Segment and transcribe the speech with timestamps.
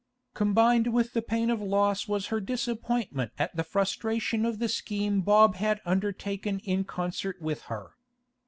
[0.33, 5.21] Combined with the pain of loss was her disappointment at the frustration of the scheme
[5.21, 7.91] Bob had undertaken in concert with her.